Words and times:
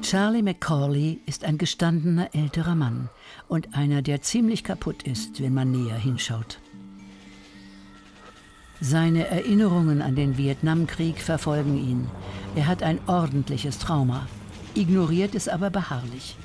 Charlie 0.00 0.42
McCauley 0.42 1.20
ist 1.26 1.44
ein 1.44 1.58
gestandener 1.58 2.34
älterer 2.34 2.74
Mann 2.74 3.10
und 3.48 3.76
einer, 3.76 4.00
der 4.00 4.22
ziemlich 4.22 4.64
kaputt 4.64 5.02
ist, 5.02 5.42
wenn 5.42 5.52
man 5.52 5.70
näher 5.70 5.96
hinschaut. 5.96 6.58
Seine 8.80 9.26
Erinnerungen 9.26 10.00
an 10.00 10.16
den 10.16 10.38
Vietnamkrieg 10.38 11.20
verfolgen 11.20 11.76
ihn. 11.76 12.06
Er 12.54 12.66
hat 12.66 12.82
ein 12.82 12.98
ordentliches 13.06 13.78
Trauma, 13.78 14.26
ignoriert 14.74 15.34
es 15.34 15.48
aber 15.48 15.68
beharrlich. 15.68 16.36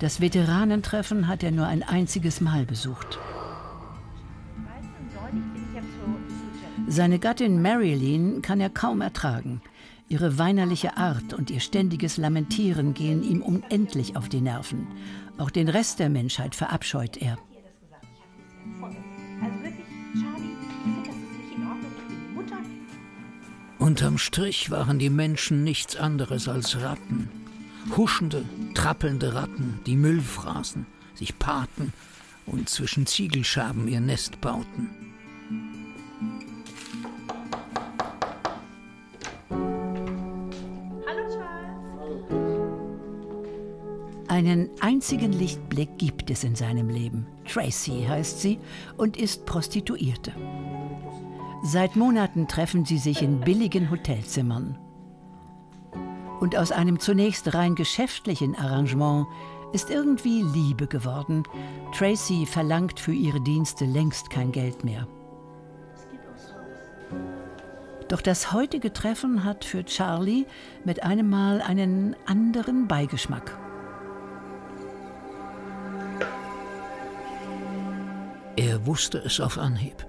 Das 0.00 0.20
Veteranentreffen 0.20 1.28
hat 1.28 1.44
er 1.44 1.52
nur 1.52 1.66
ein 1.66 1.84
einziges 1.84 2.40
Mal 2.40 2.64
besucht. 2.64 3.18
Seine 6.88 7.20
Gattin 7.20 7.62
Marilyn 7.62 8.42
kann 8.42 8.60
er 8.60 8.70
kaum 8.70 9.00
ertragen. 9.00 9.62
Ihre 10.10 10.38
weinerliche 10.38 10.96
Art 10.96 11.34
und 11.34 11.52
ihr 11.52 11.60
ständiges 11.60 12.16
Lamentieren 12.16 12.94
gehen 12.94 13.22
ihm 13.22 13.42
unendlich 13.42 14.16
auf 14.16 14.28
die 14.28 14.40
Nerven. 14.40 14.88
Auch 15.38 15.50
den 15.50 15.68
Rest 15.68 16.00
der 16.00 16.10
Menschheit 16.10 16.56
verabscheut 16.56 17.16
er. 17.16 17.38
Unterm 23.78 24.18
Strich 24.18 24.72
waren 24.72 24.98
die 24.98 25.10
Menschen 25.10 25.62
nichts 25.62 25.94
anderes 25.94 26.48
als 26.48 26.82
Ratten. 26.82 27.30
Huschende, 27.96 28.44
trappelnde 28.74 29.34
Ratten, 29.34 29.78
die 29.86 29.96
Müll 29.96 30.20
fraßen, 30.20 30.86
sich 31.14 31.38
paarten 31.38 31.92
und 32.46 32.68
zwischen 32.68 33.06
Ziegelschaben 33.06 33.86
ihr 33.86 34.00
Nest 34.00 34.40
bauten. 34.40 34.90
Einen 44.30 44.70
einzigen 44.78 45.32
Lichtblick 45.32 45.98
gibt 45.98 46.30
es 46.30 46.44
in 46.44 46.54
seinem 46.54 46.88
Leben. 46.88 47.26
Tracy 47.52 48.06
heißt 48.08 48.40
sie 48.40 48.60
und 48.96 49.16
ist 49.16 49.44
Prostituierte. 49.44 50.32
Seit 51.64 51.96
Monaten 51.96 52.46
treffen 52.46 52.84
sie 52.84 52.98
sich 52.98 53.22
in 53.22 53.40
billigen 53.40 53.90
Hotelzimmern. 53.90 54.78
Und 56.38 56.56
aus 56.56 56.70
einem 56.70 57.00
zunächst 57.00 57.54
rein 57.54 57.74
geschäftlichen 57.74 58.54
Arrangement 58.54 59.26
ist 59.72 59.90
irgendwie 59.90 60.42
Liebe 60.42 60.86
geworden. 60.86 61.42
Tracy 61.92 62.46
verlangt 62.46 63.00
für 63.00 63.12
ihre 63.12 63.40
Dienste 63.40 63.84
längst 63.84 64.30
kein 64.30 64.52
Geld 64.52 64.84
mehr. 64.84 65.08
Doch 68.06 68.20
das 68.20 68.52
heutige 68.52 68.92
Treffen 68.92 69.42
hat 69.42 69.64
für 69.64 69.84
Charlie 69.84 70.46
mit 70.84 71.02
einem 71.02 71.28
Mal 71.28 71.60
einen 71.62 72.14
anderen 72.26 72.86
Beigeschmack. 72.86 73.58
Er 78.60 78.84
wusste 78.84 79.16
es 79.16 79.40
auf 79.40 79.56
Anhieb. 79.56 80.04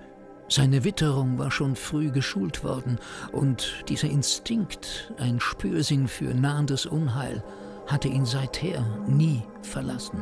Seine 0.49 0.83
Witterung 0.83 1.37
war 1.37 1.51
schon 1.51 1.77
früh 1.77 2.11
geschult 2.11 2.65
worden 2.65 2.99
und 3.31 3.85
dieser 3.87 4.09
Instinkt, 4.09 5.13
ein 5.17 5.39
Spürsinn 5.39 6.09
für 6.09 6.33
nahendes 6.33 6.85
Unheil, 6.85 7.41
hatte 7.87 8.09
ihn 8.09 8.25
seither 8.25 8.85
nie 9.07 9.41
verlassen. 9.61 10.19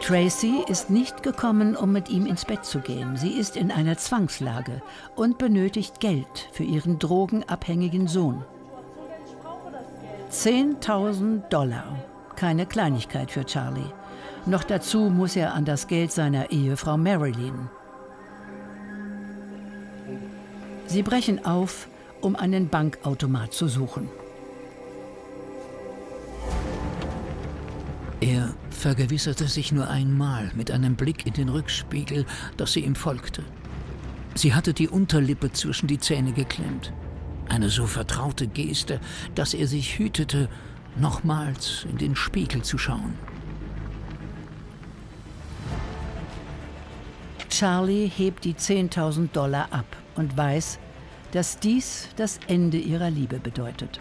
Tracy 0.00 0.64
ist 0.66 0.88
nicht 0.88 1.22
gekommen, 1.22 1.76
um 1.76 1.92
mit 1.92 2.08
ihm 2.08 2.24
ins 2.24 2.46
Bett 2.46 2.64
zu 2.64 2.78
gehen. 2.78 3.18
Sie 3.18 3.32
ist 3.32 3.54
in 3.58 3.70
einer 3.70 3.98
Zwangslage 3.98 4.80
und 5.14 5.36
benötigt 5.36 6.00
Geld 6.00 6.48
für 6.52 6.64
ihren 6.64 6.98
drogenabhängigen 6.98 8.08
Sohn. 8.08 8.46
10.000 10.30 11.50
Dollar. 11.50 11.98
Keine 12.34 12.64
Kleinigkeit 12.64 13.30
für 13.30 13.44
Charlie. 13.44 13.92
Noch 14.46 14.64
dazu 14.64 15.10
muss 15.10 15.36
er 15.36 15.54
an 15.54 15.64
das 15.64 15.86
Geld 15.86 16.12
seiner 16.12 16.50
Ehefrau 16.50 16.96
Marilyn. 16.96 17.68
Sie 20.86 21.02
brechen 21.02 21.44
auf, 21.44 21.88
um 22.20 22.34
einen 22.34 22.68
Bankautomat 22.68 23.52
zu 23.52 23.68
suchen. 23.68 24.08
Er 28.20 28.54
vergewisserte 28.70 29.46
sich 29.46 29.70
nur 29.70 29.88
einmal 29.88 30.50
mit 30.54 30.70
einem 30.70 30.96
Blick 30.96 31.26
in 31.26 31.34
den 31.34 31.48
Rückspiegel, 31.48 32.24
dass 32.56 32.72
sie 32.72 32.80
ihm 32.80 32.94
folgte. 32.94 33.44
Sie 34.34 34.54
hatte 34.54 34.72
die 34.72 34.88
Unterlippe 34.88 35.52
zwischen 35.52 35.86
die 35.86 35.98
Zähne 35.98 36.32
geklemmt. 36.32 36.92
Eine 37.48 37.68
so 37.68 37.86
vertraute 37.86 38.46
Geste, 38.46 39.00
dass 39.34 39.54
er 39.54 39.66
sich 39.66 39.98
hütete, 39.98 40.48
nochmals 40.96 41.86
in 41.90 41.98
den 41.98 42.16
Spiegel 42.16 42.62
zu 42.62 42.78
schauen. 42.78 43.14
Charlie 47.58 48.06
hebt 48.06 48.44
die 48.44 48.54
10.000 48.54 49.32
Dollar 49.32 49.66
ab 49.72 49.96
und 50.14 50.36
weiß, 50.36 50.78
dass 51.32 51.58
dies 51.58 52.08
das 52.14 52.38
Ende 52.46 52.76
ihrer 52.76 53.10
Liebe 53.10 53.40
bedeutet. 53.40 54.00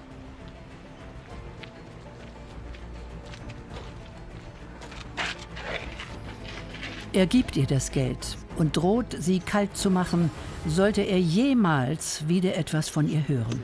Er 7.14 7.26
gibt 7.26 7.58
ihr 7.58 7.66
das 7.66 7.90
Geld 7.90 8.38
und 8.58 8.78
droht, 8.78 9.16
sie 9.18 9.40
kalt 9.40 9.76
zu 9.76 9.90
machen, 9.90 10.30
sollte 10.68 11.02
er 11.02 11.20
jemals 11.20 12.28
wieder 12.28 12.56
etwas 12.56 12.90
von 12.90 13.10
ihr 13.10 13.28
hören. 13.28 13.64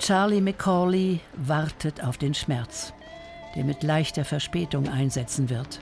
Charlie 0.00 0.40
McCauley 0.40 1.20
wartet 1.36 2.02
auf 2.02 2.18
den 2.18 2.34
Schmerz, 2.34 2.92
der 3.54 3.62
mit 3.62 3.84
leichter 3.84 4.24
Verspätung 4.24 4.88
einsetzen 4.88 5.50
wird. 5.50 5.78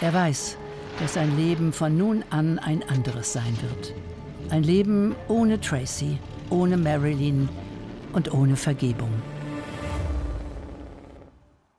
Er 0.00 0.14
weiß, 0.14 0.56
dass 1.00 1.14
sein 1.14 1.36
Leben 1.36 1.72
von 1.72 1.96
nun 1.98 2.24
an 2.30 2.60
ein 2.60 2.88
anderes 2.88 3.32
sein 3.32 3.56
wird. 3.62 3.94
Ein 4.48 4.62
Leben 4.62 5.16
ohne 5.26 5.60
Tracy, 5.60 6.18
ohne 6.50 6.76
Marilyn 6.76 7.48
und 8.12 8.32
ohne 8.32 8.54
Vergebung. 8.54 9.10